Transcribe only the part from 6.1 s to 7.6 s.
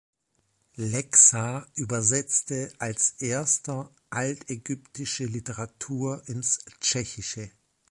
ins Tschechische.